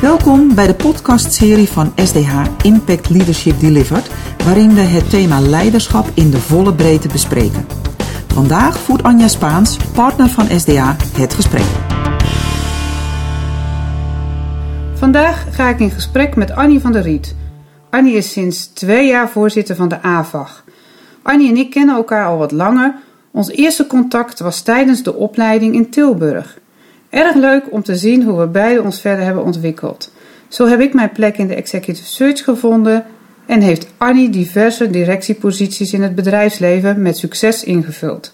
[0.00, 4.10] Welkom bij de podcastserie van SDH Impact Leadership Delivered,
[4.44, 7.66] waarin we het thema leiderschap in de volle breedte bespreken.
[8.26, 11.64] Vandaag voert Anja Spaans, partner van SDH, het gesprek.
[14.94, 17.34] Vandaag ga ik in gesprek met Annie van der Riet.
[17.90, 20.64] Annie is sinds twee jaar voorzitter van de AVAG.
[21.22, 22.94] Annie en ik kennen elkaar al wat langer.
[23.30, 26.58] Ons eerste contact was tijdens de opleiding in Tilburg.
[27.10, 30.12] Erg leuk om te zien hoe we beiden ons verder hebben ontwikkeld.
[30.48, 33.04] Zo heb ik mijn plek in de executive search gevonden
[33.46, 38.32] en heeft Annie diverse directieposities in het bedrijfsleven met succes ingevuld.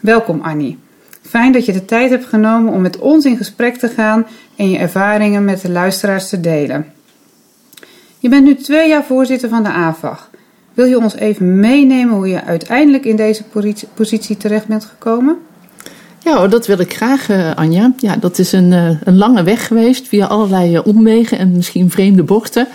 [0.00, 0.78] Welkom Annie.
[1.22, 4.70] Fijn dat je de tijd hebt genomen om met ons in gesprek te gaan en
[4.70, 6.92] je ervaringen met de luisteraars te delen.
[8.18, 10.30] Je bent nu twee jaar voorzitter van de AVAG.
[10.74, 13.44] Wil je ons even meenemen hoe je uiteindelijk in deze
[13.94, 15.38] positie terecht bent gekomen?
[16.24, 17.92] Ja, dat wil ik graag, uh, Anja.
[17.98, 21.90] Ja, dat is een, uh, een lange weg geweest via allerlei uh, omwegen en misschien
[21.90, 22.68] vreemde bochten.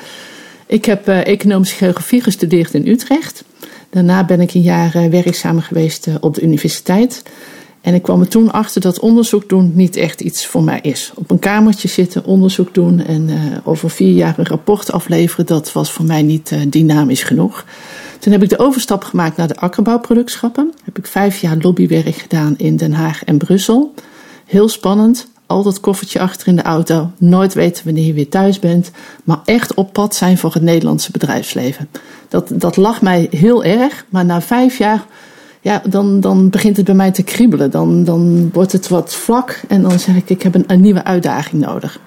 [0.68, 3.44] Ik heb economische geografie gestudeerd in Utrecht.
[3.90, 7.24] Daarna ben ik een jaar werkzaam geweest op de universiteit.
[7.82, 11.12] En ik kwam er toen achter dat onderzoek doen niet echt iets voor mij is.
[11.16, 13.30] Op een kamertje zitten, onderzoek doen en
[13.64, 17.66] over vier jaar een rapport afleveren, dat was voor mij niet dynamisch genoeg.
[18.20, 20.74] Toen heb ik de overstap gemaakt naar de akkerbouwproductschappen.
[20.84, 23.94] Heb ik vijf jaar lobbywerk gedaan in Den Haag en Brussel.
[24.46, 25.28] Heel spannend.
[25.46, 27.12] Al dat koffertje achter in de auto.
[27.18, 28.92] Nooit weten wanneer je weer thuis bent.
[29.24, 31.90] Maar echt op pad zijn voor het Nederlandse bedrijfsleven.
[32.30, 34.06] Dat, dat lag mij heel erg.
[34.10, 35.06] Maar na vijf jaar
[35.62, 37.72] ja, dan, dan begint het bij mij te kriebelen.
[37.72, 41.04] Dan, dan wordt het wat vlak en dan zeg ik, ik heb een, een nieuwe
[41.04, 42.00] uitdaging nodig.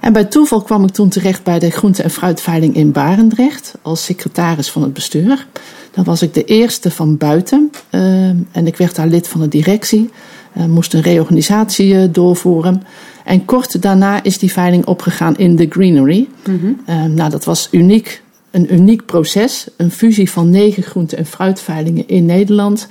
[0.00, 4.04] En bij toeval kwam ik toen terecht bij de groente- en fruitveiling in Barendrecht als
[4.04, 5.46] secretaris van het bestuur.
[5.90, 9.48] Dan was ik de eerste van buiten uh, en ik werd daar lid van de
[9.48, 10.10] directie.
[10.56, 12.82] Uh, moest een reorganisatie uh, doorvoeren.
[13.24, 16.28] En kort daarna is die veiling opgegaan in de Greenery.
[16.46, 17.14] Mm -hmm.
[17.14, 19.66] nou, dat was uniek, een uniek proces.
[19.76, 22.86] Een fusie van negen groente- en fruitveilingen in Nederland.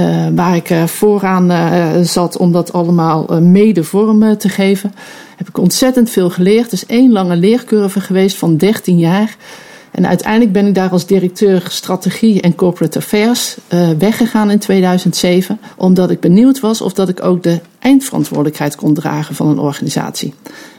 [0.00, 4.92] Uh, waar ik uh, vooraan uh, zat om dat allemaal mede vorm te geven.
[5.36, 6.70] Heb ik ontzettend veel geleerd.
[6.70, 9.36] Dus één lange leercurve geweest van 13 jaar.
[9.90, 13.56] En uiteindelijk ben ik daar als directeur strategie en corporate affairs
[13.98, 15.60] weggegaan in 2007.
[15.76, 20.34] Omdat ik benieuwd was of dat ik ook de eindverantwoordelijkheid kon dragen van een organisatie.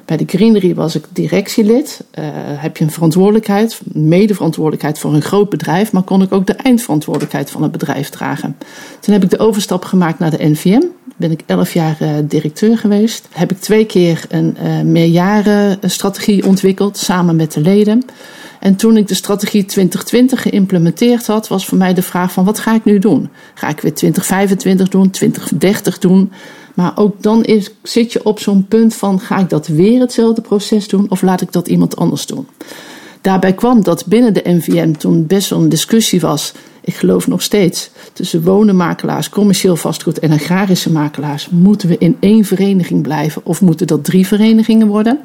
[0.06, 2.04] Bij de Greenery was ik directielid.
[2.20, 6.54] Uh, heb je een verantwoordelijkheid, medeverantwoordelijkheid voor een groot bedrijf, maar kon ik ook de
[6.54, 8.58] eindverantwoordelijkheid van het bedrijf dragen.
[9.00, 10.82] Toen heb ik de overstap gemaakt naar de NVM.
[11.18, 13.28] Ben ik elf jaar uh, directeur geweest.
[13.32, 18.06] Heb ik twee keer een uh, meerjarenstrategie ontwikkeld samen met de leden.
[18.60, 22.60] En toen ik de strategie 2020 geïmplementeerd had, was voor mij de vraag van wat
[22.60, 23.30] ga ik nu doen?
[23.54, 26.32] Ga ik weer 2025 doen, 2030 doen?
[26.74, 27.46] Maar ook dan
[27.84, 31.42] zit je op zo'n punt van ga ik dat weer hetzelfde proces doen of laat
[31.42, 32.48] ik dat iemand anders doen?
[33.22, 36.54] Daarbij kwam dat binnen de NVM toen best wel een discussie was,
[36.88, 41.50] ik geloof nog steeds, tussen wonenmakelaars, commercieel vastgoed en agrarische makelaars.
[41.50, 45.20] Moeten we in één vereniging blijven of moeten dat drie verenigingen worden?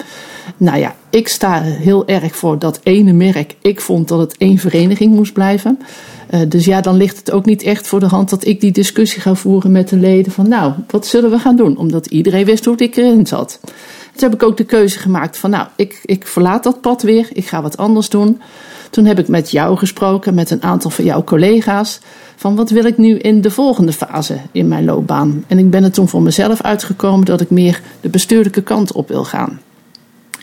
[0.56, 3.56] Nou ja, ik sta heel erg voor dat ene merk.
[3.60, 5.78] Ik vond dat het één vereniging moest blijven.
[6.30, 8.72] Uh, dus ja, dan ligt het ook niet echt voor de hand dat ik die
[8.72, 11.76] discussie ga voeren met de leden van nou, wat zullen we gaan doen?
[11.76, 13.58] Omdat iedereen wist hoe ik erin zat.
[13.62, 17.28] Toen heb ik ook de keuze gemaakt van nou, ik, ik verlaat dat pad weer,
[17.32, 18.40] ik ga wat anders doen.
[18.92, 22.00] Toen heb ik met jou gesproken, met een aantal van jouw collega's,
[22.36, 25.44] van wat wil ik nu in de volgende fase in mijn loopbaan.
[25.46, 29.08] En ik ben er toen voor mezelf uitgekomen dat ik meer de bestuurlijke kant op
[29.08, 29.60] wil gaan.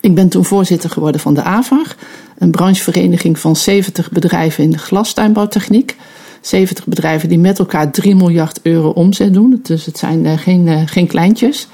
[0.01, 1.95] Ik ben toen voorzitter geworden van de AVAG,
[2.37, 5.95] een branchevereniging van 70 bedrijven in de glastuinbouwtechniek.
[6.41, 9.59] 70 bedrijven die met elkaar 3 miljard euro omzet doen.
[9.63, 11.67] Dus het zijn uh, geen, uh, geen kleintjes.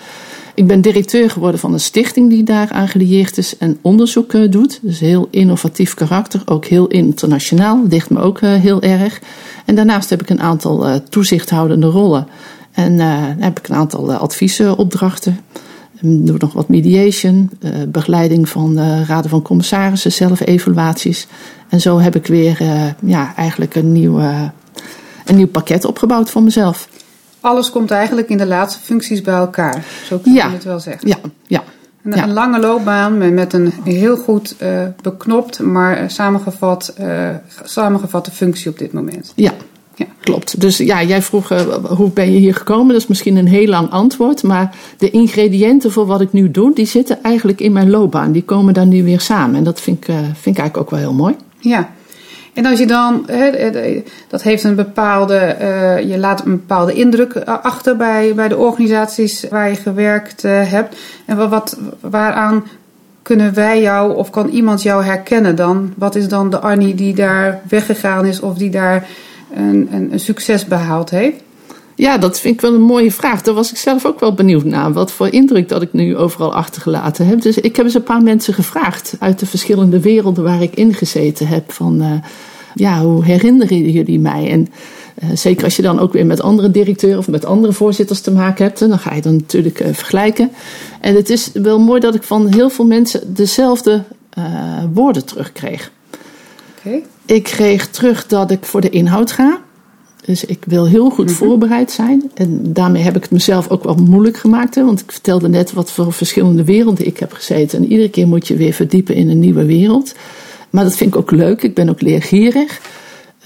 [0.55, 4.79] Ik ben directeur geworden van een stichting die daar gelieerd is en onderzoek uh, doet.
[4.81, 9.21] Dus heel innovatief karakter, ook heel internationaal, ligt me ook heel erg.
[9.66, 12.27] En daarnaast heb ik een aantal toezichthoudende rollen.
[12.71, 12.99] En
[13.39, 15.40] heb ik een aantal adviesopdrachten.
[16.02, 17.49] Doe nog wat mediation,
[17.87, 21.28] begeleiding van raden van commissarissen, zelfevaluaties.
[21.69, 22.58] En zo heb ik weer
[23.05, 24.19] ja, eigenlijk een nieuw,
[25.25, 26.87] een nieuw pakket opgebouwd voor mezelf.
[27.46, 29.86] Alles komt eigenlijk in de laatste functies bij elkaar.
[30.06, 30.52] Zo kun je ja.
[30.52, 31.08] het wel zeggen.
[31.08, 31.64] Ja, ja.
[32.03, 32.24] Een, ja.
[32.24, 34.56] een lange loopbaan met een heel goed
[35.02, 36.94] beknopt, maar samengevat,
[37.64, 39.32] samengevatte functie op dit moment.
[39.36, 39.52] Ja,
[39.96, 40.06] ja.
[40.20, 40.62] Klopt.
[40.62, 42.88] Dus ja, jij vroeg uh, hoe ben je hier gekomen?
[42.88, 44.44] Dat is misschien een heel lang antwoord.
[44.44, 48.32] Maar de ingrediënten voor wat ik nu doe, die zitten eigenlijk in mijn loopbaan.
[48.32, 49.56] Die komen daar nu weer samen.
[49.56, 51.36] En dat vind ik, uh, vind ik eigenlijk ook wel heel mooi.
[51.59, 51.90] Ja.
[52.55, 53.72] En als je dan, hè,
[54.28, 59.46] dat heeft een bepaalde, uh, je laat een bepaalde indruk achter bij, bij de organisaties
[59.49, 60.96] waar je gewerkt hebt.
[61.25, 62.63] En wat, waaraan
[63.22, 65.93] kunnen wij jou of kan iemand jou herkennen dan?
[65.97, 69.08] Wat is dan de Annie die daar weggegaan is of die daar
[69.55, 71.41] een, een succes behaald heeft?
[71.96, 73.42] Ja, dat vind ik wel een mooie vraag.
[73.42, 74.94] Daar was ik zelf ook wel benieuwd naar.
[74.94, 77.42] Wat voor indruk dat ik nu overal achtergelaten heb.
[77.42, 81.47] Dus ik heb eens een paar mensen gevraagd uit de verschillende werelden waar ik ingezeten
[81.47, 81.72] heb.
[81.72, 82.12] Van uh,
[82.74, 84.50] ja, hoe herinneren jullie mij?
[84.52, 84.68] En
[85.24, 88.32] uh, zeker als je dan ook weer met andere directeuren of met andere voorzitters te
[88.32, 90.52] maken hebt, dan ga je dan natuurlijk uh, vergelijken.
[91.02, 94.03] En het is wel mooi dat ik van heel veel mensen dezelfde
[94.94, 95.92] woorden terugkreeg.
[96.80, 97.03] Okay.
[97.26, 99.59] Ik kreeg terug dat ik voor de inhoud ga.
[100.25, 101.35] Dus ik wil heel goed mm-hmm.
[101.35, 102.31] voorbereid zijn.
[102.33, 104.75] En daarmee heb ik het mezelf ook wel moeilijk gemaakt.
[104.75, 104.85] Hè?
[104.85, 107.79] Want ik vertelde net wat voor verschillende werelden ik heb gezeten.
[107.79, 110.16] En iedere keer moet je weer verdiepen in een nieuwe wereld.
[110.69, 111.63] Maar dat vind ik ook leuk.
[111.63, 112.81] Ik ben ook leergierig.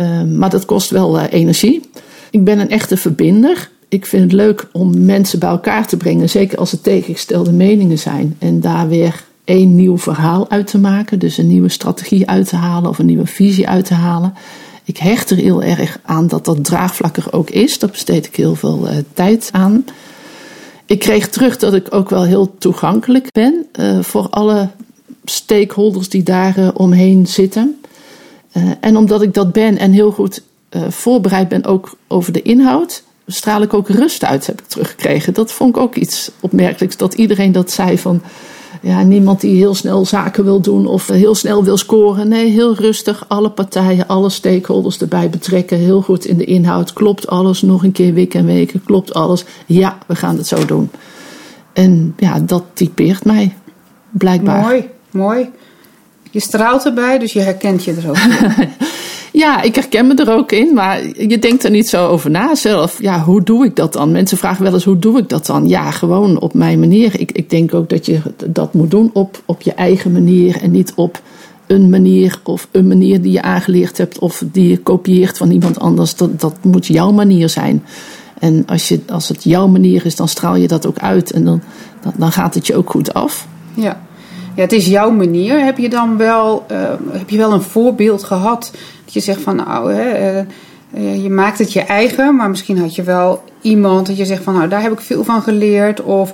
[0.02, 1.90] Uh, maar dat kost wel uh, energie.
[2.32, 3.70] Ik ben een echte verbinder.
[3.90, 6.30] Ik vind het leuk om mensen bij elkaar te brengen.
[6.30, 8.36] Zeker als het tegengestelde meningen zijn.
[8.40, 11.20] En daar weer één nieuw verhaal uit te maken.
[11.20, 14.34] Dus een nieuwe strategie uit te halen of een nieuwe visie uit te halen.
[14.90, 17.80] Ik hecht er heel erg aan dat dat draagvlakkig ook is.
[17.80, 19.86] Daar besteed ik heel veel uh, tijd aan.
[20.86, 24.70] Ik kreeg terug dat ik ook wel heel toegankelijk ben uh, voor alle
[25.26, 27.82] stakeholders die daar uh, omheen zitten.
[28.80, 30.44] en omdat ik dat ben en heel goed
[30.88, 35.34] voorbereid ben ook over de inhoud, straal ik ook rust uit, heb ik teruggekregen.
[35.34, 38.22] Dat vond ik ook iets opmerkelijks, dat iedereen dat zei van
[38.82, 42.28] ja, niemand die heel snel zaken wil doen of heel snel wil scoren.
[42.28, 43.26] Nee, heel rustig.
[43.28, 45.78] Alle partijen, alle stakeholders erbij betrekken.
[45.78, 46.94] Heel goed in de inhoud.
[46.94, 48.84] Klopt alles nog een keer week en weken?
[48.84, 49.46] Klopt alles?
[49.66, 50.90] Ja, we gaan het zo doen.
[51.74, 53.56] En ja, dat typeert mij.
[54.10, 54.62] Blijkbaar.
[54.62, 55.50] Mooi, mooi.
[56.32, 58.18] Je straalt erbij, dus je herkent je er ook
[59.32, 62.56] Ja, ik herken me er ook in, maar je denkt er niet zo over na
[62.56, 63.02] zelf.
[63.02, 64.12] Ja, hoe doe ik dat dan?
[64.12, 65.68] Mensen vragen wel eens, hoe doe ik dat dan?
[65.68, 67.20] Ja, gewoon op mijn manier.
[67.20, 70.72] Ik, ik denk ook dat je dat moet doen op, op je eigen manier en
[70.72, 71.22] niet op
[71.68, 75.80] een manier of een manier die je aangeleerd hebt of die je kopieert van iemand
[75.80, 76.16] anders.
[76.16, 77.84] Dat, dat moet jouw manier zijn.
[78.40, 81.44] En als, je, als het jouw manier is, dan straal je dat ook uit en
[81.46, 81.62] dan,
[82.02, 83.48] dan, dan gaat het je ook goed af.
[83.74, 84.08] Ja.
[84.62, 85.64] Het is jouw manier.
[85.64, 86.78] Heb je dan wel, uh,
[87.12, 88.72] heb je wel een voorbeeld gehad
[89.06, 90.40] dat je zegt van nou, hè,
[90.98, 94.44] uh, je maakt het je eigen, maar misschien had je wel iemand dat je zegt
[94.44, 96.02] van nou, daar heb ik veel van geleerd.
[96.02, 96.32] Of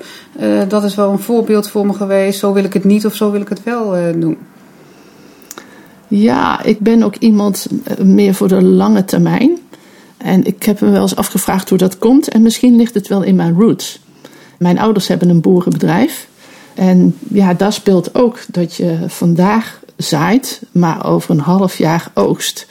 [0.67, 3.31] dat is wel een voorbeeld voor me geweest, zo wil ik het niet of zo
[3.31, 4.37] wil ik het wel doen.
[6.07, 7.67] Ja, ik ben ook iemand
[8.03, 9.57] meer voor de lange termijn.
[10.17, 12.27] En ik heb me wel eens afgevraagd hoe dat komt.
[12.27, 13.99] En misschien ligt het wel in mijn roots.
[14.57, 16.27] Mijn ouders hebben een boerenbedrijf.
[16.75, 22.67] En ja, daar speelt ook dat je vandaag zaait, maar over een half jaar oogst.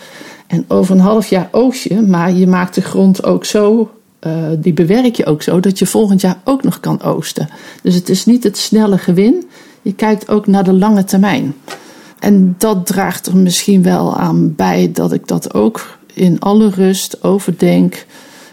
[0.47, 3.91] En over een half jaar oogst je, maar je maakt de grond ook zo,
[4.27, 7.49] uh, die bewerk je ook zo, dat je volgend jaar ook nog kan oogsten.
[7.83, 9.45] Dus het is niet het snelle gewin,
[9.83, 11.55] je kijkt ook naar de lange termijn.
[12.19, 17.23] En dat draagt er misschien wel aan bij dat ik dat ook in alle rust
[17.23, 18.07] overdenk.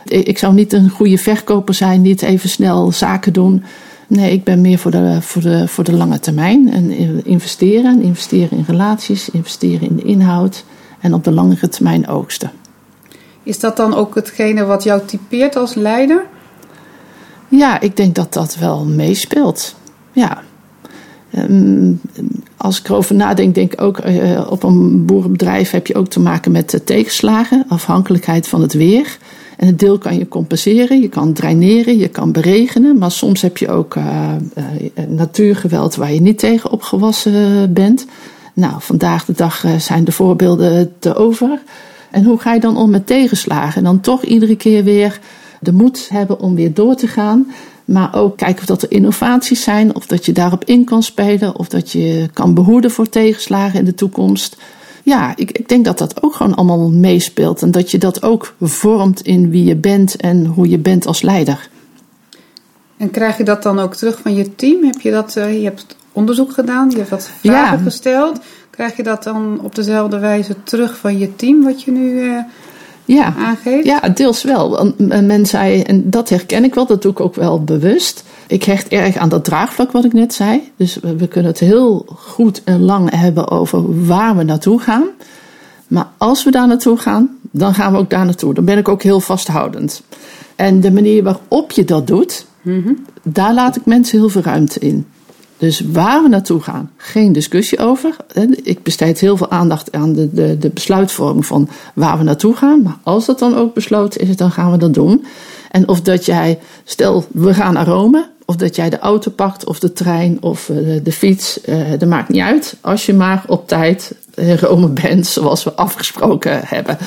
[0.06, 3.64] Ik zou niet een goede verkoper zijn, niet even snel zaken doen.
[4.12, 6.72] Nee, ik ben meer voor de, voor de, voor de lange termijn.
[6.72, 10.64] En investeren, investeren in relaties, investeren in de inhoud
[11.00, 12.52] en op de langere termijn oogsten.
[13.44, 16.26] Is dat dan ook hetgene wat jou typeert als leider?
[17.48, 19.76] Ja, ik denk dat dat wel meespeelt.
[20.12, 20.42] Ja.
[21.32, 21.92] Ehm,
[22.58, 26.20] als ik erover nadenk, denk ik ook uh, op een boerenbedrijf heb je ook te
[26.20, 29.18] maken met tegenslagen, afhankelijkheid van het weer.
[29.62, 32.98] En een deel kan je compenseren, je kan draineren, je kan beregenen.
[32.98, 38.06] Maar soms heb je ook uh, uh, natuurgeweld waar je niet tegen opgewassen bent.
[38.54, 41.62] Nou, vandaag de dag uh, zijn de voorbeelden te over.
[42.12, 43.78] En hoe ga je dan om met tegenslagen?
[43.78, 45.20] En dan toch iedere keer weer
[45.60, 47.52] de moed hebben om weer door te gaan.
[47.86, 51.58] Maar ook kijken of dat er innovaties zijn, of dat je daarop in kan spelen,
[51.58, 54.58] of dat je kan behoeden voor tegenslagen in de toekomst
[55.04, 57.62] ja, ik, ik denk dat dat ook gewoon allemaal meespeelt.
[57.62, 61.22] En dat je dat ook vormt in wie je bent en hoe je bent als
[61.22, 61.70] leider.
[62.98, 64.84] En krijg je dat dan ook terug van je team?
[64.84, 67.84] Heb je dat, uh, je hebt onderzoek gedaan, je hebt wat vragen ja.
[67.84, 68.40] gesteld.
[68.70, 72.44] Krijg je dat dan op dezelfde wijze terug van je team, wat je nu uh,
[73.06, 73.34] ja.
[73.38, 73.86] aangeeft?
[73.86, 74.94] Ja, deels wel.
[74.98, 78.88] Men zei, en dat herken ik wel, dat doe ik ook wel bewust ik hecht
[78.88, 80.72] erg aan dat draagvlak wat ik net zei.
[80.76, 85.04] Dus we, kunnen het heel goed en lang hebben over waar we naartoe gaan.
[85.88, 88.54] Maar als we daar naartoe gaan, dan gaan we ook daar naartoe.
[88.54, 90.02] Dan ben ik ook heel vasthoudend.
[90.56, 93.06] En de manier waarop je dat doet, mm-hmm.
[93.24, 95.08] daar laat ik mensen heel veel ruimte in.
[95.62, 98.16] Dus waar we naartoe gaan, geen discussie over.
[98.64, 102.82] Ik besteed heel veel aandacht aan de, de, de besluitvorming van waar we naartoe gaan.
[102.82, 105.26] Maar als dat dan ook besloten is, dan gaan we dat doen.
[105.72, 109.66] En of dat jij, stel we gaan naar Rome, Of dat jij de auto pakt,
[109.66, 110.72] of de trein, of
[111.04, 111.60] de fiets.
[112.00, 112.76] dat maakt niet uit.
[112.82, 116.98] Als je maar op tijd in Rome bent, zoals we afgesproken hebben.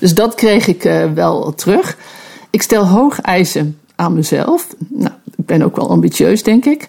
[0.00, 0.82] Dus dat kreeg ik
[1.14, 1.96] wel terug.
[2.50, 4.66] Ik stel hoog eisen aan mezelf.
[4.88, 6.88] Nou, ik ben ook wel ambitieus, denk ik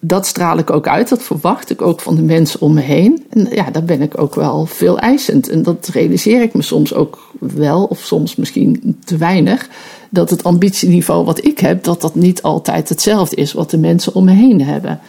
[0.00, 1.08] dat straal ik ook uit.
[1.08, 3.24] Dat verwacht ik ook van de mensen om me heen.
[3.30, 5.48] En ja, daar ben ik ook wel veel eisend.
[5.48, 9.68] En dat realiseer ik me soms ook wel, of soms misschien te weinig.
[10.10, 14.14] Dat het ambitieniveau wat ik heb, dat dat niet altijd hetzelfde is wat de mensen
[14.14, 15.00] om me heen hebben.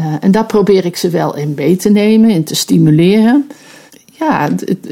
[0.00, 3.46] Uh, en daar probeer ik ze wel in mee te nemen, in te stimuleren.
[4.18, 4.48] Ja,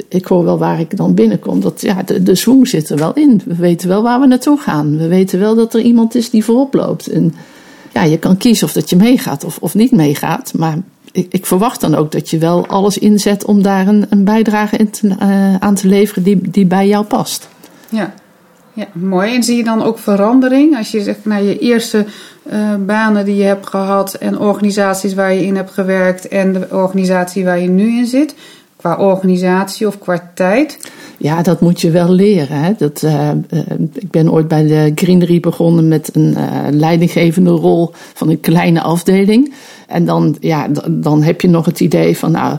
[0.09, 1.61] ik hoor wel waar ik dan binnenkom.
[1.61, 3.41] Dat, ja, de, de zit er wel in.
[3.45, 4.97] We weten wel waar we naartoe gaan.
[4.99, 7.07] We weten wel dat er iemand is die voorop loopt.
[7.07, 7.35] En
[7.97, 10.53] ja, je kan kiezen of dat je meegaat of, of niet meegaat.
[10.57, 10.79] Maar
[11.13, 14.77] ik, ik, verwacht dan ook dat je wel alles inzet om daar een, een bijdrage
[14.77, 17.49] in te, uh, aan te leveren die, die bij jou past.
[17.89, 18.15] Ja.
[18.73, 19.35] ja, mooi.
[19.35, 22.07] En zie je dan ook verandering als je zegt naar je eerste
[22.53, 26.67] uh, banen die je hebt gehad en organisaties waar je in hebt gewerkt en de
[26.71, 28.35] organisatie waar je nu in zit?
[28.77, 30.79] Qua organisatie of qua tijd?
[31.19, 32.61] Ja, dat moet je wel leren.
[32.61, 32.73] Hè?
[32.79, 33.31] Dat, uh,
[33.93, 38.83] ik ben ooit bij de Greenery begonnen met een uh, leidinggevende rol van een kleine
[38.83, 39.55] afdeling.
[39.87, 42.59] En dan, ja, dan heb je nog het idee van, nou,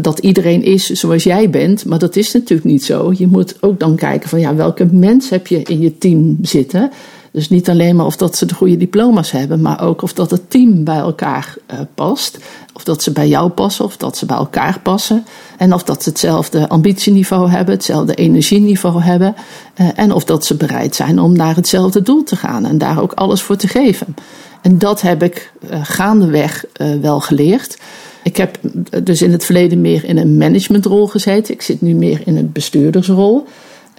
[0.00, 1.84] dat iedereen is zoals jij bent.
[1.84, 3.12] Maar dat is natuurlijk niet zo.
[3.16, 6.90] Je moet ook dan kijken van, ja, welke mens heb je in je team zitten?
[7.32, 10.30] Dus niet alleen maar of dat ze de goede diploma's hebben, maar ook of dat
[10.30, 12.38] het team bij elkaar uh, past.
[12.72, 15.24] Of dat ze bij jou passen, of dat ze bij elkaar passen.
[15.58, 19.34] En of dat ze hetzelfde ambitieniveau hebben, hetzelfde energieniveau hebben.
[19.80, 23.02] Uh, en of dat ze bereid zijn om naar hetzelfde doel te gaan en daar
[23.02, 24.14] ook alles voor te geven.
[24.62, 26.64] En dat heb ik uh, gaandeweg
[27.00, 27.78] wel geleerd.
[28.22, 28.58] Ik heb
[29.02, 31.54] dus in het verleden meer in een managementrol gezeten.
[31.54, 33.46] Ik zit nu meer in een bestuurdersrol.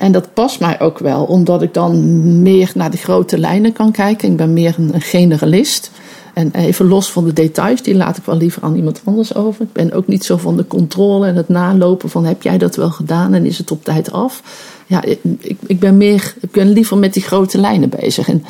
[0.01, 3.91] En dat past mij ook wel, omdat ik dan meer naar de grote lijnen kan
[3.91, 4.31] kijken.
[4.31, 5.91] Ik ben meer een generalist.
[6.33, 9.61] En even los van de details, die laat ik wel liever aan iemand anders over.
[9.61, 12.75] Ik ben ook niet zo van de controle en het nalopen van heb jij dat
[12.75, 14.43] wel gedaan en is het op tijd af.
[14.85, 15.19] Ja, ik,
[15.65, 18.27] ik ben meer, ik ben liever met die grote lijnen bezig.
[18.29, 18.43] En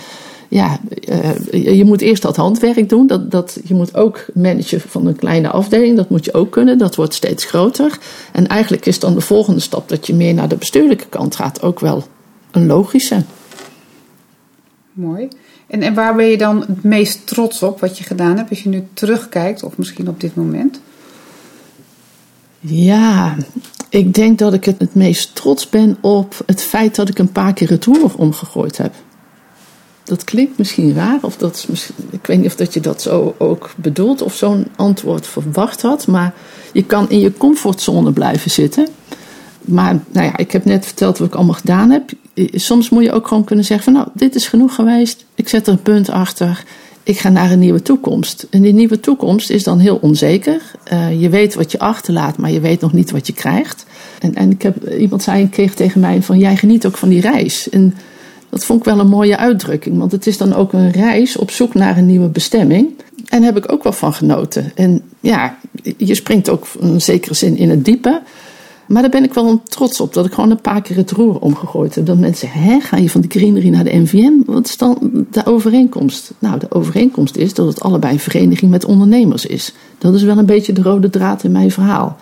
[0.51, 0.79] ja,
[1.09, 3.07] uh, je moet eerst dat handwerk doen.
[3.07, 5.95] Dat, dat, je moet ook managen van een kleine afdeling.
[5.95, 6.77] Dat moet je ook kunnen.
[6.77, 7.99] Dat wordt steeds groter.
[8.31, 11.61] En eigenlijk is dan de volgende stap dat je meer naar de bestuurlijke kant gaat
[11.61, 12.03] ook wel
[12.51, 13.23] een logische.
[14.93, 15.27] Mooi.
[15.67, 18.63] En, en waar ben je dan het meest trots op wat je gedaan hebt als
[18.63, 20.81] je nu terugkijkt, of misschien op dit moment?
[22.59, 23.35] Ja,
[23.89, 27.31] ik denk dat ik het, het meest trots ben op het feit dat ik een
[27.31, 28.93] paar keer het roer omgegooid heb
[30.11, 33.35] dat klinkt misschien raar, of dat is ik weet niet of dat je dat zo
[33.37, 36.33] ook bedoelt of zo'n antwoord verwacht had, maar
[36.73, 38.87] je kan in je comfortzone blijven zitten.
[39.61, 42.11] Maar nou ja, ik heb net verteld wat ik allemaal gedaan heb.
[42.53, 45.25] Soms moet je ook gewoon kunnen zeggen van nou, dit is genoeg geweest.
[45.35, 46.63] Ik zet er een punt achter.
[47.03, 48.47] Ik ga naar een nieuwe toekomst.
[48.49, 50.61] En die nieuwe toekomst is dan heel onzeker.
[50.93, 53.85] Uh, je weet wat je achterlaat, maar je weet nog niet wat je krijgt.
[54.19, 57.21] En, en ik heb, iemand zei een tegen mij van jij geniet ook van die
[57.21, 57.69] reis.
[57.69, 57.95] En
[58.51, 61.51] dat vond ik wel een mooie uitdrukking, want het is dan ook een reis op
[61.51, 62.89] zoek naar een nieuwe bestemming.
[63.27, 64.71] En daar heb ik ook wel van genoten.
[64.75, 65.57] En ja,
[65.97, 68.21] je springt ook in zekere zin in het diepe.
[68.85, 71.39] Maar daar ben ik wel trots op, dat ik gewoon een paar keer het roer
[71.39, 72.05] omgegooid heb.
[72.05, 74.31] Dat mensen zeggen, hè, ga je van de greenery naar de NVM?
[74.45, 76.31] Wat is dan de overeenkomst?
[76.39, 79.73] Nou, de overeenkomst is dat het allebei een vereniging met ondernemers is.
[79.97, 82.17] Dat is wel een beetje de rode draad in mijn verhaal.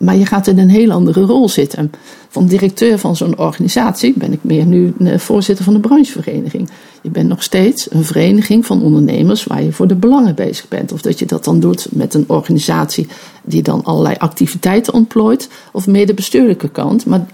[0.00, 1.90] Maar je gaat in een heel andere rol zitten.
[2.28, 6.68] Van directeur van zo'n organisatie ben ik meer nu voorzitter van de branchevereniging.
[7.02, 10.92] Je bent nog steeds een vereniging van ondernemers waar je voor de belangen bezig bent.
[10.92, 13.06] Of dat je dat dan doet met een organisatie
[13.44, 15.48] die dan allerlei activiteiten ontplooit.
[15.72, 17.06] Of meer de bestuurlijke kant.
[17.06, 17.26] Maar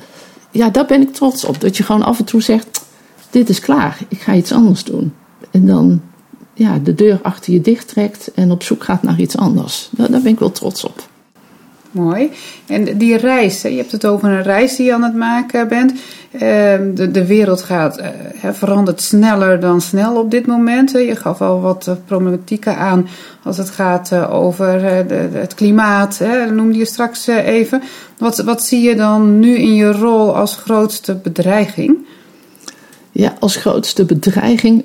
[0.51, 1.61] ja, daar ben ik trots op.
[1.61, 2.85] Dat je gewoon af en toe zegt,
[3.31, 5.13] dit is klaar, ik ga iets anders doen.
[5.51, 6.01] En dan
[6.55, 9.89] ja, de deur achter je dicht trekt en op zoek gaat naar iets anders.
[9.91, 11.09] Daar ben ik wel trots op.
[11.95, 12.31] Mooi.
[12.67, 15.93] En die reis, je hebt het over een reis die je aan het maken bent.
[16.39, 18.09] Ehm, de, wereld gaat, eh,
[18.53, 20.91] verandert sneller dan snel op dit moment.
[20.91, 23.09] Je gaf al wat eh, problematieken aan
[23.43, 24.85] als het gaat eh, over
[25.35, 26.19] het klimaat.
[26.19, 27.83] Dat noemde je straks even.
[28.19, 31.97] Wat, wat zie je dan nu in je rol als grootste bedreiging?
[33.13, 34.85] Ja, als grootste bedreiging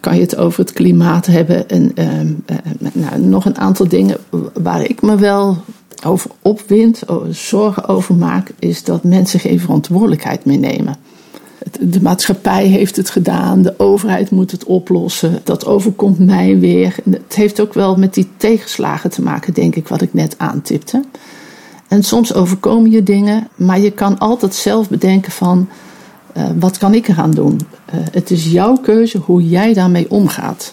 [0.00, 1.68] kan je het over het klimaat hebben.
[1.68, 2.32] En ehm,
[2.92, 4.16] nou, nog een aantal dingen
[4.52, 5.64] waar ik me wel
[6.04, 10.96] over opwind, zorgen over maak, is dat mensen geen verantwoordelijkheid meer nemen.
[11.80, 16.94] De maatschappij heeft het gedaan, de overheid moet het oplossen, dat overkomt mij weer.
[17.10, 21.04] Het heeft ook wel met die tegenslagen te maken, denk ik, wat ik net aantipte.
[21.88, 25.68] En soms overkomen je dingen, maar je kan altijd zelf bedenken van,
[26.36, 27.60] uh, wat kan ik eraan doen?
[27.94, 30.72] Uh, het is jouw keuze hoe jij daarmee omgaat.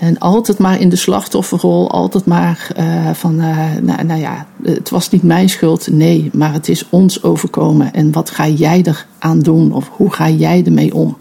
[0.00, 4.90] En altijd maar in de slachtofferrol, altijd maar uh, van, uh, nou, nou, ja, het
[4.90, 5.88] was niet mijn schuld.
[5.90, 7.92] Nee, maar het is ons overkomen.
[7.92, 9.72] En wat ga jij er aan doen?
[9.72, 11.16] Of hoe ga jij ermee om?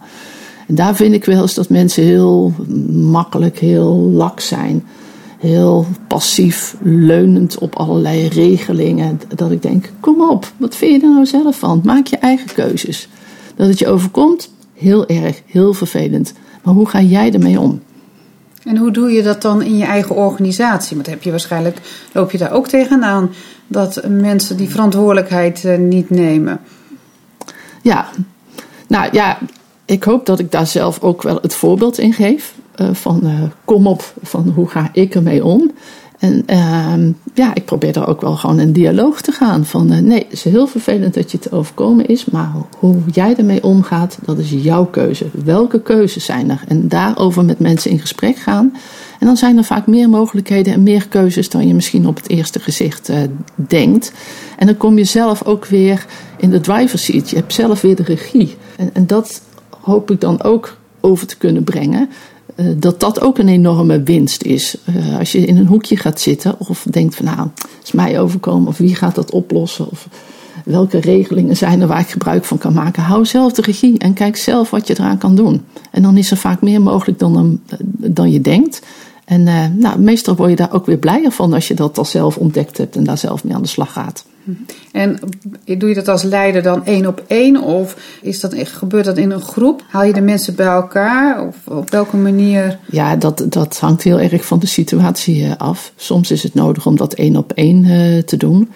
[0.67, 2.53] En daar vind ik wel eens dat mensen heel
[2.91, 4.85] makkelijk, heel lak zijn.
[5.39, 9.21] Heel passief, leunend op allerlei regelingen.
[9.35, 11.81] Dat ik denk, kom op, wat vind je er nou zelf van?
[11.83, 13.07] Maak je eigen keuzes.
[13.55, 16.33] Dat het je overkomt, heel erg, heel vervelend.
[16.63, 17.81] Maar hoe ga jij ermee om?
[18.69, 20.95] En hoe doe je dat dan in je eigen organisatie?
[20.95, 21.77] Want heb je waarschijnlijk,
[22.11, 23.29] loop je daar ook tegenaan
[23.67, 26.59] dat mensen die verantwoordelijkheid eh, niet nemen?
[27.81, 28.09] Ja,
[28.87, 29.37] nou ja,
[29.85, 32.53] ik hoop dat ik daar zelf ook wel het voorbeeld in geef.
[32.75, 35.71] Uh, van uh, kom op, van hoe ga ik ermee om?
[36.19, 39.65] En uh, ja, ik probeer er ook wel gewoon een dialoog te gaan.
[39.65, 43.35] Van uh, nee, het is heel vervelend dat je te overkomen is, maar hoe jij
[43.35, 45.25] ermee omgaat, dat is jouw keuze.
[45.43, 46.63] Welke keuzes zijn er?
[46.67, 48.73] En daarover met mensen in gesprek gaan.
[49.19, 52.29] En dan zijn er vaak meer mogelijkheden en meer keuzes dan je misschien op het
[52.29, 53.17] eerste gezicht uh,
[53.55, 54.11] denkt.
[54.57, 56.05] En dan kom je zelf ook weer
[56.37, 57.29] in de driver's seat.
[57.29, 58.55] Je hebt zelf weer de regie.
[58.77, 59.41] En, en dat
[59.81, 62.09] hoop ik dan ook over te kunnen brengen.
[62.59, 64.77] Uh, dat dat ook een enorme winst is.
[64.95, 67.47] Uh, als je in een hoekje gaat zitten of denkt van nou,
[67.83, 70.07] is mij overkomen of wie gaat dat oplossen of
[70.65, 73.03] welke regelingen zijn er waar ik gebruik van kan maken.
[73.03, 75.61] Hou zelf de regie en kijk zelf wat je eraan kan doen.
[75.91, 78.81] En dan is er vaak meer mogelijk dan, dan je denkt.
[79.29, 82.05] En uh, nou, meestal word je daar ook weer blijer van als je dat al
[82.05, 84.25] zelf ontdekt hebt en daar zelf mee aan de slag gaat.
[84.91, 85.19] En
[85.65, 87.61] doe je dat als leider dan één op één?
[87.61, 89.83] Of is dat, gebeurt dat in een groep?
[89.87, 91.47] Haal je de mensen bij elkaar?
[91.47, 92.79] Of op welke manier?
[92.91, 95.91] Ja, dat, dat hangt heel erg van de situatie af.
[95.95, 97.85] Soms is het nodig om dat één op één
[98.25, 98.69] te doen.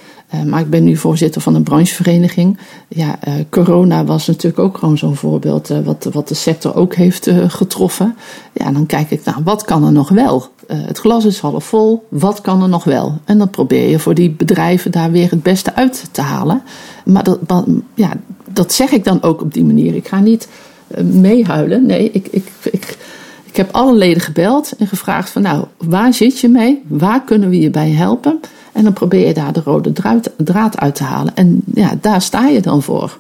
[0.46, 2.58] Maar ik ben nu voorzitter van een branchevereniging.
[2.88, 8.16] Ja, corona was natuurlijk ook gewoon zo'n voorbeeld wat, wat de sector ook heeft getroffen.
[8.54, 10.52] Ja, dan kijk ik naar wat kan er nog wel?
[10.68, 13.20] het glas is half vol, wat kan er nog wel?
[13.26, 16.62] En dan probeer je voor die bedrijven daar weer het beste uit te halen.
[17.06, 18.12] Maar dat, ja,
[18.50, 19.96] dat zeg ik dan ook op die manier.
[19.96, 20.48] Ik ga niet
[21.02, 21.86] meehuilen.
[21.86, 22.98] Nee, ik, ik, ik,
[23.44, 26.84] ik heb alle leden gebeld en gevraagd van nou, waar zit je mee?
[26.88, 28.40] Waar kunnen we je bij helpen?
[28.74, 29.92] En dan probeer je daar de rode
[30.38, 31.36] draad, uit te halen.
[31.36, 33.20] En ja, daar sta je dan voor.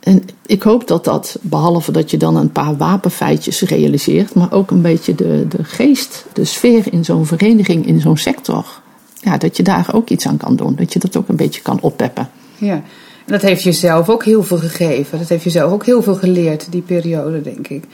[0.00, 4.70] En ik hoop dat dat, behalve dat je dan een paar wapenfeitjes realiseert, maar ook
[4.70, 8.80] een beetje de, de geest, de sfeer in zo'n vereniging, in zo'n sector,
[9.20, 10.74] ja, dat je daar ook iets aan kan doen.
[10.74, 12.28] Dat je dat ook een beetje kan oppeppen.
[12.58, 12.82] Ja,
[13.26, 15.18] en dat heeft jezelf ook heel veel gegeven.
[15.18, 17.84] Dat heeft jezelf ook heel veel geleerd, die periode, denk ik.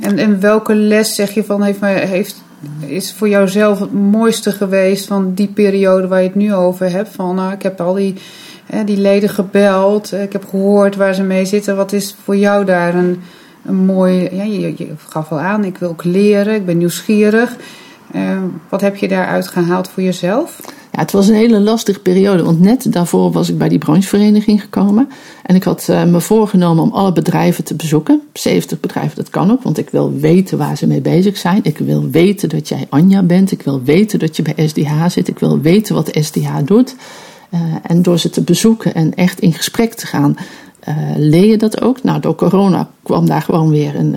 [0.00, 2.42] En, en welke les zeg je van heeft, heeft,
[2.86, 7.08] is voor jouzelf het mooiste geweest van die periode waar je het nu over hebt?
[7.08, 8.14] Van nou, ik heb al die
[8.84, 10.12] die leden gebeld.
[10.12, 11.76] Ik heb gehoord waar ze mee zitten.
[11.76, 13.22] Wat is voor jou daar een,
[13.64, 14.28] een mooi.
[14.32, 17.56] Ja, je, gaf al aan, ik wil ook leren, ik ben nieuwsgierig.
[18.14, 20.60] Uh, wat heb je daaruit gehaald voor jezelf?
[21.00, 25.08] Het was een hele lastige periode, want net daarvoor was ik bij die branchevereniging gekomen.
[25.42, 28.22] En ik had uh, me voorgenomen om alle bedrijven te bezoeken.
[28.32, 31.60] 70 bedrijven, dat kan ook, want ik wil weten waar ze mee bezig zijn.
[31.62, 33.52] Ik wil weten dat jij Anja bent.
[33.52, 35.28] Ik wil weten dat je bij SDH zit.
[35.28, 36.94] Ik wil weten wat SDH doet.
[37.54, 40.36] Uh, en door ze te bezoeken en echt in gesprek te gaan,
[40.88, 42.02] uh, je dat ook.
[42.02, 44.14] Nou, door corona kwam daar gewoon weer een,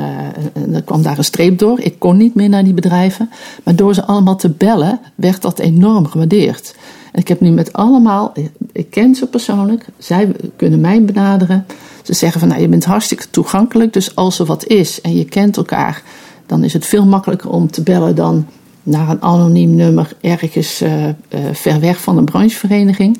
[0.67, 1.79] uh, kwam daar een streep door.
[1.79, 3.29] Ik kon niet meer naar die bedrijven.
[3.63, 6.75] Maar door ze allemaal te bellen, werd dat enorm gewaardeerd.
[7.11, 8.33] En ik heb nu met allemaal,
[8.71, 11.65] ik ken ze persoonlijk, zij kunnen mij benaderen.
[12.01, 13.93] Ze zeggen van, nou, je bent hartstikke toegankelijk.
[13.93, 16.03] Dus als er wat is en je kent elkaar,
[16.45, 18.45] dan is het veel makkelijker om te bellen dan
[18.83, 20.83] naar een anoniem nummer ergens
[21.51, 23.19] ver weg van een branchevereniging.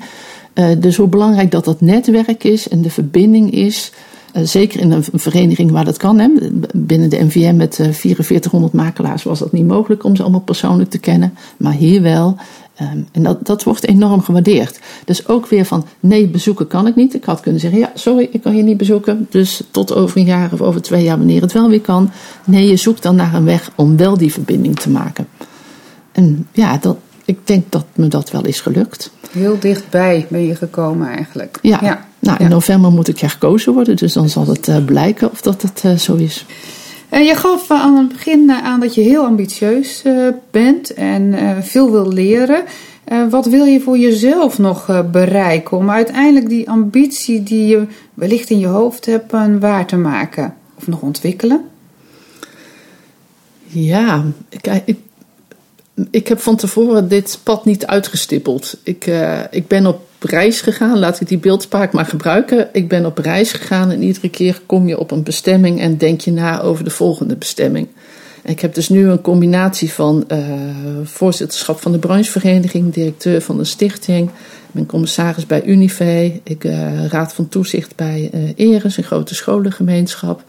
[0.54, 3.92] Uh, dus hoe belangrijk dat dat netwerk is en de verbinding is.
[4.42, 6.18] zeker in een vereniging waar dat kan.
[6.18, 6.28] Hè.
[6.74, 10.98] Binnen de NVM met 4400 makelaars was dat niet mogelijk om ze allemaal persoonlijk te
[10.98, 11.34] kennen.
[11.56, 12.36] Maar hier wel.
[12.80, 14.80] Um, en dat, dat wordt enorm gewaardeerd.
[15.04, 17.14] Dus ook weer van nee, bezoeken kan ik niet.
[17.14, 19.26] Ik had kunnen zeggen: ja, sorry, ik kan je niet bezoeken.
[19.30, 22.10] Dus tot over een jaar of over twee jaar, wanneer het wel weer kan.
[22.44, 25.26] Nee, je zoekt dan naar een weg om wel die verbinding te maken.
[26.12, 29.10] En ja, dat, ik denk dat me dat wel is gelukt.
[29.30, 31.58] Heel dichtbij ben je gekomen eigenlijk.
[31.62, 32.06] Ja, ja.
[32.18, 32.50] nou in ja.
[32.50, 35.94] november moet ik herkozen worden, dus dan zal het uh, blijken of dat het uh,
[35.94, 36.46] zo is.
[37.08, 40.02] En je gaf aan het begin aan dat je heel ambitieus
[40.50, 42.64] bent en veel wil leren.
[43.30, 48.58] wat wil je voor jezelf nog bereiken om uiteindelijk die ambitie die je wellicht in
[48.58, 50.54] je hoofd hebt waar te maken?
[50.74, 51.64] Of nog ontwikkelen?
[53.66, 54.24] Ja,
[54.60, 54.98] kijk, ik,
[56.10, 58.76] ik heb van tevoren dit pad niet uitgestippeld.
[58.82, 62.68] Ik, uh, ik ben op reis gegaan, laat ik die beeldspraak maar gebruiken.
[62.72, 66.20] Ik ben op reis gegaan en iedere keer kom je op een bestemming en denk
[66.20, 67.88] je na over de volgende bestemming.
[68.42, 70.38] ik heb dus nu een combinatie van uh,
[71.04, 74.30] voorzitterschap van de branchevereniging, directeur van de stichting.
[74.72, 76.40] Ben commissaris bij Unive.
[76.42, 80.42] Ik uh, raad van toezicht bij Eres, een grote scholengemeenschap.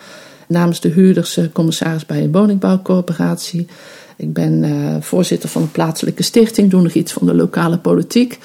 [0.48, 3.68] Namens de huurders commissaris bij een woningbouwcorporatie.
[4.16, 4.64] Ik ben
[5.04, 8.40] voorzitter van een plaatselijke stichting, doe nog iets van de lokale politiek.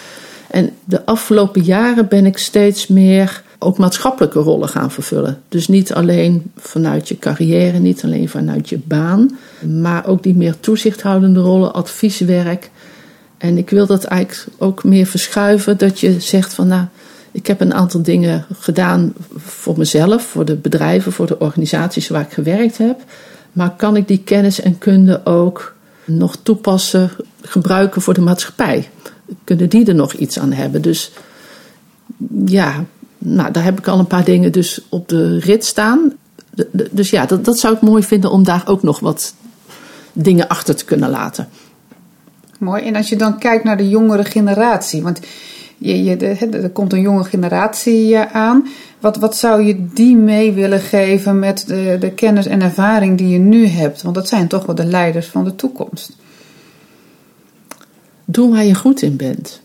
[0.50, 5.40] En de afgelopen jaren ben ik steeds meer ook maatschappelijke rollen gaan vervullen.
[5.48, 9.38] Dus niet alleen vanuit je carrière, niet alleen vanuit je baan,
[9.80, 12.70] maar ook die meer toezichthoudende rollen, advieswerk.
[13.38, 16.84] En ik wil dat eigenlijk ook meer verschuiven, dat je zegt van nou,
[17.32, 22.22] ik heb een aantal dingen gedaan voor mezelf, voor de bedrijven, voor de organisaties waar
[22.22, 23.00] ik gewerkt heb.
[23.52, 27.10] Maar kan ik die kennis en kunde ook nog toepassen,
[27.42, 28.90] gebruiken voor de maatschappij?
[29.44, 30.82] Kunnen die er nog iets aan hebben?
[30.82, 31.12] Dus
[32.44, 32.84] ja,
[33.18, 36.12] nou, daar heb ik al een paar dingen dus op de rit staan.
[36.90, 39.34] Dus ja, dat, dat zou ik mooi vinden om daar ook nog wat
[40.12, 41.48] dingen achter te kunnen laten.
[42.58, 42.82] Mooi.
[42.82, 45.20] En als je dan kijkt naar de jongere generatie, want
[45.78, 48.66] je, je, er komt een jonge generatie eh, aan.
[49.00, 53.28] Wat, wat zou je die mee willen geven met de, de kennis en ervaring die
[53.28, 54.02] je nu hebt?
[54.02, 56.16] Want dat zijn toch wel de leiders van de toekomst.
[58.24, 59.60] Doe waar je goed in bent.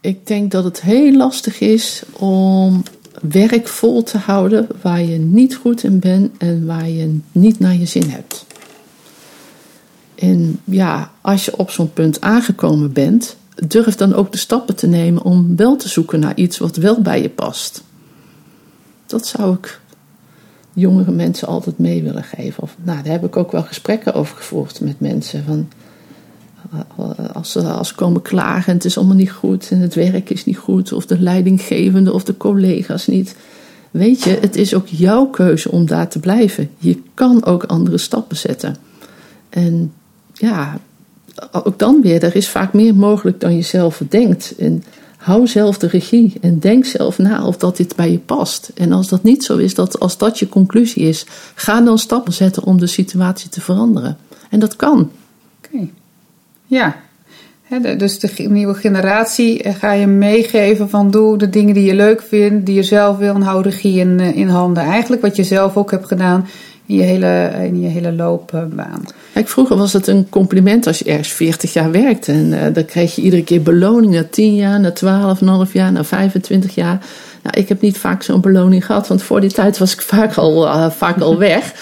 [0.00, 2.82] Ik denk dat het heel lastig is om
[3.22, 7.74] werk vol te houden waar je niet goed in bent en waar je niet naar
[7.74, 8.46] je zin hebt.
[10.14, 14.86] En ja, als je op zo'n punt aangekomen bent, durf dan ook de stappen te
[14.86, 17.82] nemen om wel te zoeken naar iets wat wel bij je past.
[19.06, 19.80] Dat zou ik
[20.72, 22.62] jongere mensen altijd mee willen geven.
[22.62, 25.44] Of, nou, daar heb ik ook wel gesprekken over gevoerd met mensen.
[25.44, 25.68] Van,
[27.32, 30.44] als ze, als komen klagen en het is allemaal niet goed en het werk is
[30.44, 33.36] niet goed of de leidinggevende of de collega's niet.
[33.90, 36.70] Weet je, het is ook jouw keuze om daar te blijven.
[36.78, 38.76] Je kan ook andere stappen zetten.
[39.48, 39.92] En
[40.32, 40.78] ja,
[41.52, 44.54] ook dan weer, er is vaak meer mogelijk dan je zelf denkt.
[44.58, 44.82] En
[45.16, 48.70] hou zelf de regie en denk zelf na of dat dit bij je past.
[48.74, 52.32] En als dat niet zo is, dat als dat je conclusie is, ga dan stappen
[52.32, 54.16] zetten om de situatie te veranderen.
[54.50, 55.10] En dat kan.
[55.64, 55.88] Oké.
[56.66, 56.96] Ja,
[57.96, 62.22] dus de nieuwe generatie eh, ga je meegeven van doe de dingen die je leuk
[62.22, 64.82] vindt, die je zelf wil en hou regie in, eh, in handen.
[64.82, 66.46] Eigenlijk wat je zelf ook hebt gedaan
[66.86, 69.04] in je hele, in je hele loopbaan.
[69.32, 72.32] Kijk, vroeger was het een compliment als je ergens 40 jaar werkte.
[72.32, 74.92] En uh, dan kreeg je iedere keer beloning na 10 jaar, na
[75.66, 77.06] 12,5 jaar, na 25 jaar.
[77.42, 80.34] Nou, ik heb niet vaak zo'n beloning gehad, want voor die tijd was ik vaak
[80.34, 81.74] al, uh, vaak al weg.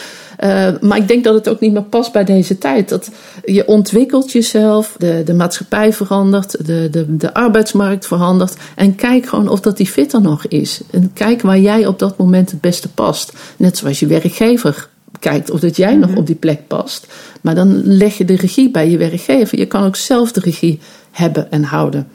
[0.44, 2.88] Uh, maar ik denk dat het ook niet meer past bij deze tijd.
[2.88, 3.10] Dat
[3.44, 8.56] je ontwikkelt jezelf, de, de maatschappij verandert, de, de, de arbeidsmarkt verandert.
[8.74, 10.80] En kijk gewoon of dat die fit er nog is.
[10.90, 13.32] En kijk waar jij op dat moment het beste past.
[13.56, 14.88] Net zoals je werkgever
[15.30, 16.18] kijkt of dat jij nog mhm.
[16.18, 17.06] op die plek past.
[17.40, 19.58] Maar dan leg je de regie bij je werkgever.
[19.58, 22.06] Je kan ook zelf de regie hebben en houden.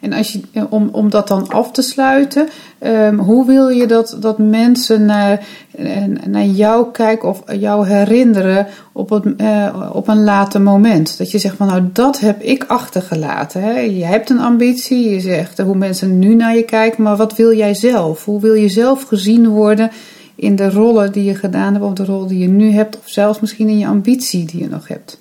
[0.00, 2.48] En als je, eh, om, om dat dan af te sluiten,
[2.80, 8.66] um, hoe wil je dat, dat mensen naar, eh, naar jou kijken of jou herinneren
[8.92, 11.18] op, het, uh, op een later moment?
[11.18, 13.62] Dat je zegt van nou dat heb ik achtergelaten.
[13.62, 13.80] Hè?
[13.80, 17.56] Je hebt een ambitie, je zegt hoe mensen nu naar je kijken, maar wat wil
[17.56, 18.24] jij zelf?
[18.24, 19.90] Hoe wil je zelf gezien worden
[20.36, 23.08] in de rollen die je gedaan hebt of de rol die je nu hebt of
[23.08, 25.18] zelfs misschien in je ambitie die je nog hebt?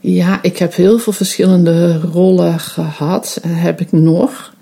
[0.00, 4.52] Ja, ik heb heel veel verschillende rollen gehad en heb ik nog.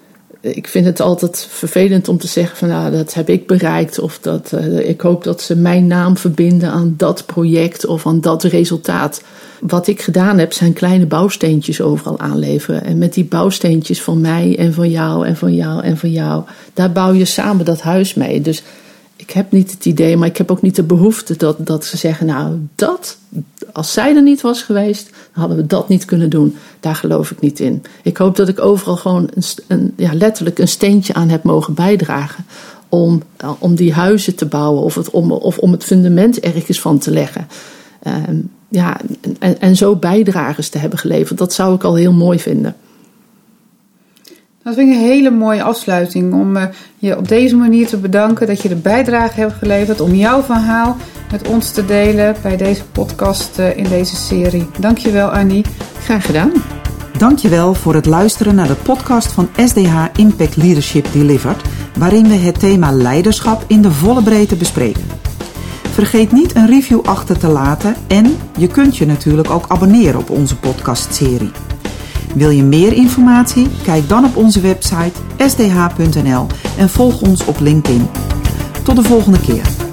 [0.41, 4.19] Ik vind het altijd vervelend om te zeggen van nou, dat heb ik bereikt of
[4.19, 8.43] dat uh, ik hoop dat ze mijn naam verbinden aan dat project of aan dat
[8.43, 9.23] resultaat.
[9.61, 14.57] Wat ik gedaan heb zijn kleine bouwsteentjes overal aanleveren en met die bouwsteentjes van mij
[14.59, 18.15] en van jou en van jou en van jou, daar bouw je samen dat huis
[18.15, 18.41] mee.
[18.41, 18.63] Dus
[19.27, 21.97] ik heb niet het idee, maar ik heb ook niet de behoefte dat, dat ze
[21.97, 23.19] zeggen: Nou, dat,
[23.73, 26.57] als zij er niet was geweest, hadden we dat niet kunnen doen.
[26.81, 27.83] Daar geloof ik niet in.
[28.03, 31.75] Ik hoop dat ik overal gewoon een, een, ja, letterlijk een steentje aan heb mogen
[31.75, 32.45] bijdragen.
[32.89, 33.23] Om,
[33.59, 37.11] om die huizen te bouwen of, het, om, of om het fundament ergens van te
[37.11, 37.47] leggen.
[38.03, 38.37] Ehm,
[38.69, 39.01] ja,
[39.39, 42.77] en, en zo bijdragers te hebben geleverd, dat zou ik al heel mooi vinden.
[44.67, 46.65] Dat vind ik een hele mooie afsluiting om uh,
[46.99, 50.97] je op deze manier te bedanken dat je de bijdrage hebt geleverd om jouw verhaal
[51.31, 54.67] met ons te delen bij deze podcast uh, in deze serie.
[54.79, 55.65] Dankjewel Annie.
[56.03, 56.53] Graag gedaan.
[57.19, 61.63] Dankjewel voor het luisteren naar de podcast van SDH Impact Leadership Delivered,
[61.99, 65.05] waarin we het thema leiderschap in de volle breedte bespreken.
[65.91, 70.31] Vergeet niet een review achter te laten en je kunt je natuurlijk ook abonneren op
[70.31, 71.51] onze podcastserie.
[72.37, 73.69] Wil je meer informatie?
[73.83, 75.13] Kijk dan op onze website
[75.47, 76.47] sdh.nl
[76.79, 78.09] en volg ons op LinkedIn.
[78.85, 79.86] Tot de volgende keer.